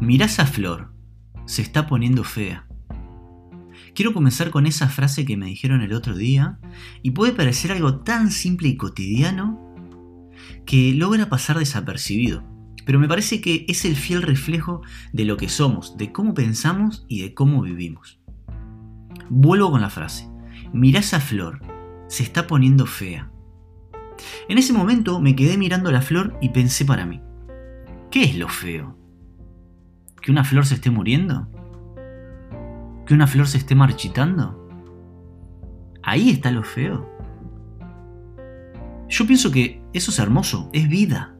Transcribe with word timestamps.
Mirá 0.00 0.26
esa 0.26 0.46
flor, 0.46 0.92
se 1.44 1.60
está 1.60 1.88
poniendo 1.88 2.22
fea. 2.22 2.68
Quiero 3.94 4.14
comenzar 4.14 4.50
con 4.50 4.66
esa 4.66 4.88
frase 4.88 5.24
que 5.24 5.36
me 5.36 5.46
dijeron 5.46 5.82
el 5.82 5.92
otro 5.92 6.14
día 6.14 6.60
y 7.02 7.10
puede 7.10 7.32
parecer 7.32 7.72
algo 7.72 8.00
tan 8.00 8.30
simple 8.30 8.68
y 8.68 8.76
cotidiano 8.76 9.74
que 10.64 10.94
logra 10.94 11.28
pasar 11.28 11.58
desapercibido, 11.58 12.44
pero 12.86 13.00
me 13.00 13.08
parece 13.08 13.40
que 13.40 13.66
es 13.68 13.84
el 13.84 13.96
fiel 13.96 14.22
reflejo 14.22 14.82
de 15.12 15.24
lo 15.24 15.36
que 15.36 15.48
somos, 15.48 15.96
de 15.96 16.12
cómo 16.12 16.32
pensamos 16.32 17.04
y 17.08 17.22
de 17.22 17.34
cómo 17.34 17.60
vivimos. 17.60 18.20
Vuelvo 19.28 19.72
con 19.72 19.80
la 19.80 19.90
frase, 19.90 20.28
mirá 20.72 21.00
esa 21.00 21.18
flor, 21.18 21.60
se 22.06 22.22
está 22.22 22.46
poniendo 22.46 22.86
fea. 22.86 23.32
En 24.48 24.58
ese 24.58 24.72
momento 24.72 25.20
me 25.20 25.34
quedé 25.34 25.58
mirando 25.58 25.90
la 25.90 26.02
flor 26.02 26.38
y 26.40 26.50
pensé 26.50 26.84
para 26.84 27.04
mí, 27.04 27.20
¿qué 28.12 28.22
es 28.22 28.36
lo 28.36 28.48
feo? 28.48 28.96
¿Que 30.20 30.30
una 30.30 30.44
flor 30.44 30.66
se 30.66 30.74
esté 30.74 30.90
muriendo? 30.90 31.48
¿Que 33.06 33.14
una 33.14 33.26
flor 33.26 33.46
se 33.46 33.58
esté 33.58 33.74
marchitando? 33.74 34.68
Ahí 36.02 36.30
está 36.30 36.50
lo 36.50 36.62
feo. 36.62 37.08
Yo 39.08 39.26
pienso 39.26 39.50
que 39.50 39.80
eso 39.92 40.10
es 40.10 40.18
hermoso, 40.18 40.68
es 40.72 40.88
vida. 40.88 41.34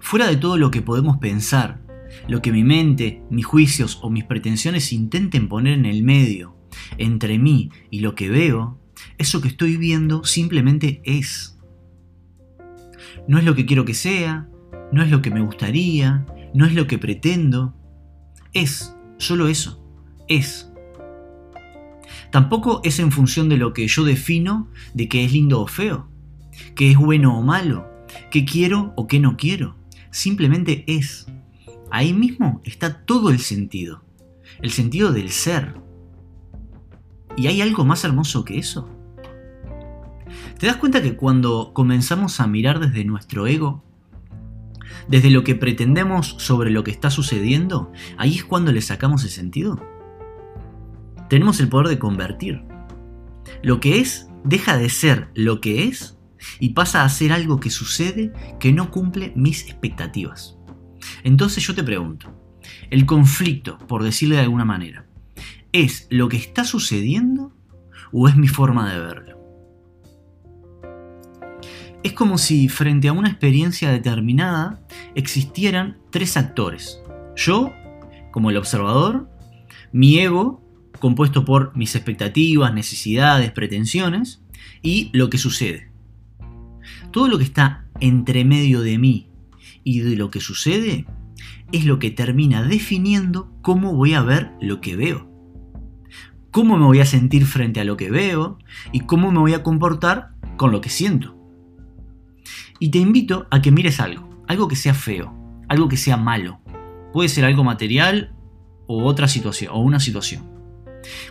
Fuera 0.00 0.26
de 0.26 0.36
todo 0.36 0.58
lo 0.58 0.70
que 0.70 0.82
podemos 0.82 1.18
pensar, 1.18 1.80
lo 2.28 2.42
que 2.42 2.52
mi 2.52 2.64
mente, 2.64 3.22
mis 3.30 3.46
juicios 3.46 3.98
o 4.02 4.10
mis 4.10 4.24
pretensiones 4.24 4.92
intenten 4.92 5.48
poner 5.48 5.78
en 5.78 5.86
el 5.86 6.02
medio, 6.02 6.56
entre 6.98 7.38
mí 7.38 7.70
y 7.90 8.00
lo 8.00 8.14
que 8.14 8.28
veo, 8.28 8.78
eso 9.18 9.40
que 9.40 9.48
estoy 9.48 9.76
viendo 9.76 10.24
simplemente 10.24 11.00
es. 11.04 11.58
No 13.28 13.38
es 13.38 13.44
lo 13.44 13.54
que 13.54 13.66
quiero 13.66 13.84
que 13.84 13.94
sea, 13.94 14.48
no 14.92 15.02
es 15.02 15.10
lo 15.10 15.22
que 15.22 15.30
me 15.30 15.40
gustaría, 15.40 16.26
no 16.54 16.64
es 16.64 16.72
lo 16.72 16.86
que 16.86 16.98
pretendo. 16.98 17.74
Es, 18.52 18.96
solo 19.18 19.48
eso, 19.48 19.84
es. 20.28 20.70
Tampoco 22.30 22.80
es 22.84 22.98
en 22.98 23.12
función 23.12 23.48
de 23.48 23.58
lo 23.58 23.72
que 23.72 23.86
yo 23.86 24.04
defino 24.04 24.70
de 24.94 25.08
que 25.08 25.24
es 25.24 25.32
lindo 25.32 25.60
o 25.60 25.66
feo, 25.66 26.08
que 26.74 26.90
es 26.90 26.96
bueno 26.96 27.38
o 27.38 27.42
malo, 27.42 27.88
que 28.30 28.44
quiero 28.44 28.92
o 28.96 29.06
que 29.06 29.20
no 29.20 29.36
quiero. 29.36 29.76
Simplemente 30.10 30.84
es. 30.86 31.26
Ahí 31.90 32.12
mismo 32.12 32.60
está 32.64 33.04
todo 33.04 33.30
el 33.30 33.40
sentido, 33.40 34.04
el 34.62 34.70
sentido 34.70 35.12
del 35.12 35.30
ser. 35.30 35.74
¿Y 37.36 37.48
hay 37.48 37.60
algo 37.60 37.84
más 37.84 38.04
hermoso 38.04 38.44
que 38.44 38.58
eso? 38.58 38.88
¿Te 40.58 40.66
das 40.66 40.76
cuenta 40.76 41.02
que 41.02 41.16
cuando 41.16 41.72
comenzamos 41.72 42.40
a 42.40 42.46
mirar 42.46 42.78
desde 42.80 43.04
nuestro 43.04 43.46
ego, 43.46 43.84
desde 45.08 45.30
lo 45.30 45.44
que 45.44 45.54
pretendemos 45.54 46.36
sobre 46.38 46.70
lo 46.70 46.84
que 46.84 46.90
está 46.90 47.10
sucediendo, 47.10 47.92
ahí 48.16 48.36
es 48.36 48.44
cuando 48.44 48.72
le 48.72 48.80
sacamos 48.82 49.24
el 49.24 49.30
sentido? 49.30 49.80
Tenemos 51.28 51.60
el 51.60 51.68
poder 51.68 51.88
de 51.88 51.98
convertir. 51.98 52.62
Lo 53.62 53.80
que 53.80 54.00
es 54.00 54.28
deja 54.44 54.76
de 54.76 54.88
ser 54.88 55.30
lo 55.34 55.60
que 55.60 55.84
es 55.84 56.18
y 56.60 56.70
pasa 56.70 57.04
a 57.04 57.08
ser 57.08 57.32
algo 57.32 57.60
que 57.60 57.70
sucede 57.70 58.32
que 58.60 58.72
no 58.72 58.90
cumple 58.90 59.32
mis 59.34 59.62
expectativas. 59.62 60.58
Entonces 61.22 61.66
yo 61.66 61.74
te 61.74 61.82
pregunto, 61.82 62.34
el 62.90 63.06
conflicto, 63.06 63.78
por 63.78 64.02
decirle 64.02 64.36
de 64.36 64.42
alguna 64.42 64.64
manera, 64.64 65.06
¿es 65.72 66.06
lo 66.10 66.28
que 66.28 66.36
está 66.36 66.64
sucediendo 66.64 67.52
o 68.12 68.28
es 68.28 68.36
mi 68.36 68.48
forma 68.48 68.90
de 68.92 69.00
verlo? 69.00 69.43
Es 72.04 72.12
como 72.12 72.36
si 72.36 72.68
frente 72.68 73.08
a 73.08 73.12
una 73.12 73.30
experiencia 73.30 73.90
determinada 73.90 74.86
existieran 75.14 75.96
tres 76.10 76.36
actores. 76.36 77.00
Yo, 77.34 77.72
como 78.30 78.50
el 78.50 78.58
observador, 78.58 79.30
mi 79.90 80.18
ego, 80.18 80.62
compuesto 81.00 81.46
por 81.46 81.74
mis 81.74 81.94
expectativas, 81.96 82.74
necesidades, 82.74 83.52
pretensiones, 83.52 84.44
y 84.82 85.08
lo 85.14 85.30
que 85.30 85.38
sucede. 85.38 85.90
Todo 87.10 87.26
lo 87.26 87.38
que 87.38 87.44
está 87.44 87.86
entre 88.00 88.44
medio 88.44 88.82
de 88.82 88.98
mí 88.98 89.30
y 89.82 90.00
de 90.00 90.14
lo 90.14 90.30
que 90.30 90.40
sucede 90.40 91.06
es 91.72 91.86
lo 91.86 91.98
que 91.98 92.10
termina 92.10 92.62
definiendo 92.62 93.50
cómo 93.62 93.94
voy 93.94 94.12
a 94.12 94.22
ver 94.22 94.52
lo 94.60 94.82
que 94.82 94.94
veo 94.94 95.34
cómo 96.50 96.76
me 96.78 96.84
voy 96.84 97.00
a 97.00 97.04
sentir 97.04 97.46
frente 97.46 97.80
a 97.80 97.84
lo 97.84 97.96
que 97.96 98.12
veo 98.12 98.58
y 98.92 99.00
cómo 99.00 99.32
me 99.32 99.40
voy 99.40 99.54
a 99.54 99.64
comportar 99.64 100.34
con 100.56 100.70
lo 100.70 100.80
que 100.80 100.88
siento. 100.88 101.43
Y 102.78 102.90
te 102.90 102.98
invito 102.98 103.46
a 103.50 103.62
que 103.62 103.70
mires 103.70 104.00
algo, 104.00 104.28
algo 104.48 104.68
que 104.68 104.76
sea 104.76 104.94
feo, 104.94 105.34
algo 105.68 105.88
que 105.88 105.96
sea 105.96 106.16
malo. 106.16 106.60
Puede 107.12 107.28
ser 107.28 107.44
algo 107.44 107.64
material 107.64 108.34
o 108.86 109.04
otra 109.04 109.28
situación, 109.28 109.72
o 109.74 109.80
una 109.80 110.00
situación. 110.00 110.50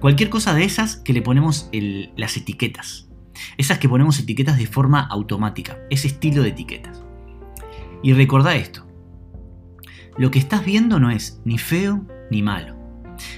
Cualquier 0.00 0.30
cosa 0.30 0.54
de 0.54 0.64
esas 0.64 0.96
que 0.96 1.12
le 1.12 1.22
ponemos 1.22 1.70
las 2.16 2.36
etiquetas. 2.36 3.08
Esas 3.56 3.78
que 3.78 3.88
ponemos 3.88 4.18
etiquetas 4.18 4.58
de 4.58 4.66
forma 4.66 5.00
automática, 5.00 5.78
ese 5.88 6.08
estilo 6.08 6.42
de 6.42 6.50
etiquetas. 6.50 7.02
Y 8.02 8.12
recordá 8.12 8.56
esto. 8.56 8.86
Lo 10.18 10.30
que 10.30 10.38
estás 10.38 10.64
viendo 10.64 11.00
no 11.00 11.10
es 11.10 11.40
ni 11.44 11.56
feo 11.56 12.06
ni 12.30 12.42
malo. 12.42 12.76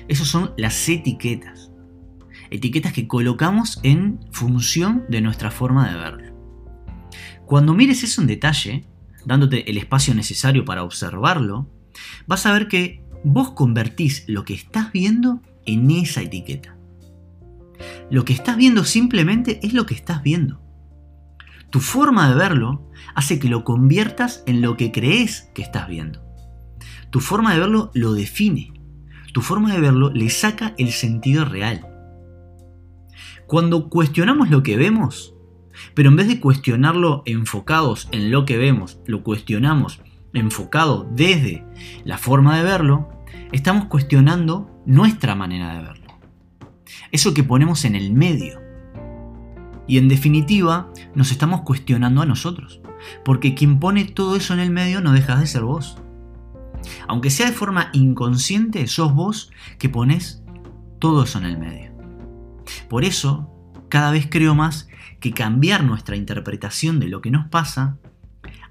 Esas 0.08 0.28
son 0.28 0.52
las 0.56 0.88
etiquetas 0.88 1.72
etiquetas 2.52 2.92
que 2.92 3.08
colocamos 3.08 3.80
en 3.82 4.20
función 4.30 5.04
de 5.08 5.22
nuestra 5.22 5.50
forma 5.50 5.90
de 5.90 5.98
verlo. 5.98 6.21
Cuando 7.52 7.74
mires 7.74 8.02
eso 8.02 8.22
en 8.22 8.28
detalle, 8.28 8.86
dándote 9.26 9.70
el 9.70 9.76
espacio 9.76 10.14
necesario 10.14 10.64
para 10.64 10.84
observarlo, 10.84 11.68
vas 12.26 12.46
a 12.46 12.52
ver 12.54 12.66
que 12.66 13.04
vos 13.24 13.50
convertís 13.50 14.24
lo 14.26 14.46
que 14.46 14.54
estás 14.54 14.90
viendo 14.90 15.42
en 15.66 15.90
esa 15.90 16.22
etiqueta. 16.22 16.78
Lo 18.10 18.24
que 18.24 18.32
estás 18.32 18.56
viendo 18.56 18.84
simplemente 18.84 19.60
es 19.62 19.74
lo 19.74 19.84
que 19.84 19.92
estás 19.92 20.22
viendo. 20.22 20.62
Tu 21.68 21.80
forma 21.80 22.26
de 22.30 22.36
verlo 22.36 22.90
hace 23.14 23.38
que 23.38 23.50
lo 23.50 23.64
conviertas 23.64 24.42
en 24.46 24.62
lo 24.62 24.78
que 24.78 24.90
crees 24.90 25.50
que 25.54 25.60
estás 25.60 25.88
viendo. 25.88 26.24
Tu 27.10 27.20
forma 27.20 27.52
de 27.52 27.60
verlo 27.60 27.90
lo 27.92 28.14
define. 28.14 28.72
Tu 29.34 29.42
forma 29.42 29.74
de 29.74 29.80
verlo 29.82 30.08
le 30.08 30.30
saca 30.30 30.74
el 30.78 30.90
sentido 30.90 31.44
real. 31.44 31.86
Cuando 33.46 33.90
cuestionamos 33.90 34.48
lo 34.48 34.62
que 34.62 34.78
vemos, 34.78 35.31
pero 35.94 36.08
en 36.08 36.16
vez 36.16 36.28
de 36.28 36.40
cuestionarlo 36.40 37.22
enfocados 37.26 38.08
en 38.12 38.30
lo 38.30 38.44
que 38.44 38.58
vemos, 38.58 38.98
lo 39.06 39.22
cuestionamos 39.22 40.00
enfocado 40.32 41.06
desde 41.12 41.64
la 42.04 42.18
forma 42.18 42.56
de 42.56 42.64
verlo, 42.64 43.08
estamos 43.52 43.86
cuestionando 43.86 44.70
nuestra 44.86 45.34
manera 45.34 45.74
de 45.74 45.82
verlo. 45.82 46.12
Eso 47.10 47.34
que 47.34 47.44
ponemos 47.44 47.84
en 47.84 47.94
el 47.94 48.12
medio. 48.12 48.60
Y 49.86 49.98
en 49.98 50.08
definitiva, 50.08 50.90
nos 51.14 51.30
estamos 51.30 51.62
cuestionando 51.62 52.22
a 52.22 52.26
nosotros. 52.26 52.80
Porque 53.24 53.54
quien 53.54 53.80
pone 53.80 54.04
todo 54.04 54.36
eso 54.36 54.54
en 54.54 54.60
el 54.60 54.70
medio 54.70 55.00
no 55.00 55.12
deja 55.12 55.36
de 55.36 55.46
ser 55.46 55.62
vos. 55.62 55.98
Aunque 57.08 57.30
sea 57.30 57.46
de 57.46 57.52
forma 57.52 57.90
inconsciente, 57.92 58.86
sos 58.86 59.14
vos 59.14 59.50
que 59.78 59.88
pones 59.88 60.42
todo 60.98 61.24
eso 61.24 61.38
en 61.38 61.44
el 61.44 61.58
medio. 61.58 61.92
Por 62.88 63.04
eso, 63.04 63.51
cada 63.92 64.10
vez 64.10 64.26
creo 64.30 64.54
más 64.54 64.88
que 65.20 65.32
cambiar 65.32 65.84
nuestra 65.84 66.16
interpretación 66.16 66.98
de 66.98 67.08
lo 67.08 67.20
que 67.20 67.30
nos 67.30 67.48
pasa 67.48 67.98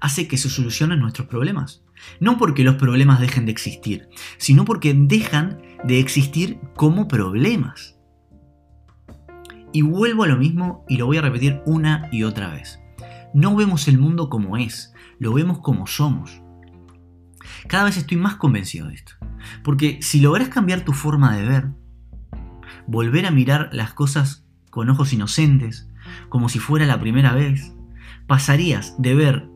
hace 0.00 0.26
que 0.26 0.36
se 0.36 0.50
solucionen 0.50 0.98
nuestros 0.98 1.28
problemas. 1.28 1.84
No 2.18 2.38
porque 2.38 2.64
los 2.64 2.74
problemas 2.74 3.20
dejen 3.20 3.46
de 3.46 3.52
existir, 3.52 4.08
sino 4.36 4.64
porque 4.64 4.94
dejan 4.94 5.62
de 5.84 6.00
existir 6.00 6.58
como 6.74 7.06
problemas. 7.06 8.00
Y 9.72 9.82
vuelvo 9.82 10.24
a 10.24 10.26
lo 10.26 10.38
mismo 10.38 10.84
y 10.88 10.96
lo 10.96 11.06
voy 11.06 11.18
a 11.18 11.22
repetir 11.22 11.62
una 11.66 12.08
y 12.10 12.24
otra 12.24 12.50
vez. 12.50 12.80
No 13.32 13.54
vemos 13.54 13.86
el 13.86 13.98
mundo 13.98 14.28
como 14.28 14.56
es, 14.56 14.92
lo 15.20 15.32
vemos 15.32 15.60
como 15.60 15.86
somos. 15.86 16.42
Cada 17.68 17.84
vez 17.84 17.96
estoy 17.96 18.16
más 18.16 18.34
convencido 18.34 18.88
de 18.88 18.94
esto. 18.94 19.12
Porque 19.62 20.00
si 20.02 20.20
logras 20.20 20.48
cambiar 20.48 20.80
tu 20.80 20.92
forma 20.92 21.36
de 21.36 21.46
ver, 21.46 21.68
volver 22.88 23.24
a 23.26 23.30
mirar 23.30 23.70
las 23.70 23.94
cosas 23.94 24.42
con 24.72 24.88
ojos 24.88 25.12
inocentes, 25.12 25.86
como 26.30 26.48
si 26.48 26.58
fuera 26.58 26.86
la 26.86 26.98
primera 26.98 27.34
vez, 27.34 27.74
pasarías 28.26 28.94
de 28.96 29.14
ver 29.14 29.48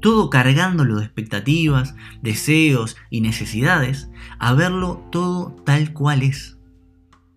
todo 0.00 0.30
cargándolo 0.30 0.96
de 0.96 1.04
expectativas, 1.04 1.94
deseos 2.22 2.96
y 3.10 3.20
necesidades, 3.20 4.10
a 4.38 4.54
verlo 4.54 5.06
todo 5.12 5.54
tal 5.66 5.92
cual 5.92 6.22
es, 6.22 6.56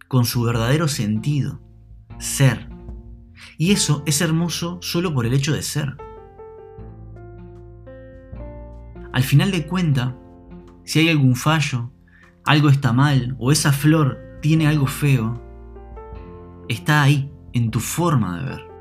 con 0.07 0.23
su 0.23 0.43
verdadero 0.43 0.87
sentido, 0.87 1.61
ser. 2.19 2.69
Y 3.57 3.73
eso 3.73 4.01
es 4.05 4.21
hermoso 4.21 4.79
solo 4.81 5.13
por 5.13 5.25
el 5.25 5.33
hecho 5.33 5.53
de 5.53 5.61
ser. 5.61 5.97
Al 9.11 9.23
final 9.23 9.51
de 9.51 9.67
cuenta, 9.67 10.17
si 10.85 10.99
hay 10.99 11.09
algún 11.09 11.35
fallo, 11.35 11.91
algo 12.45 12.69
está 12.69 12.93
mal 12.93 13.35
o 13.39 13.51
esa 13.51 13.73
flor 13.73 14.39
tiene 14.41 14.67
algo 14.67 14.87
feo, 14.87 15.43
está 16.69 17.03
ahí, 17.03 17.31
en 17.53 17.71
tu 17.71 17.79
forma 17.79 18.39
de 18.39 18.45
ver. 18.45 18.74